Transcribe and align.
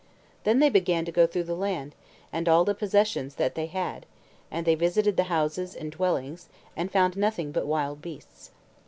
Then 0.45 0.57
they 0.57 0.69
began 0.71 1.05
to 1.05 1.11
go 1.11 1.27
through 1.27 1.43
the 1.43 1.53
land, 1.55 1.93
and 2.33 2.49
all 2.49 2.65
the 2.65 2.73
possessions 2.73 3.35
that 3.35 3.53
they 3.53 3.67
had; 3.67 4.07
and 4.49 4.65
they 4.65 4.73
visited 4.73 5.15
the 5.15 5.25
houses 5.29 5.75
and 5.75 5.91
dwellings, 5.91 6.49
and 6.75 6.91
found 6.91 7.15
nothing 7.15 7.51
but 7.51 7.67
wild 7.67 8.01
beasts. 8.01 8.49